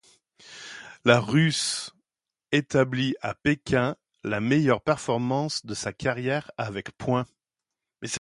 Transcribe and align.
La 1.05 1.19
Russe 1.19 1.95
établit 2.51 3.13
à 3.21 3.35
Pékin 3.35 3.95
la 4.23 4.39
meilleure 4.41 4.81
performance 4.81 5.63
de 5.63 5.75
sa 5.75 5.93
carrière 5.93 6.49
avec 6.57 6.91
points. 6.97 7.27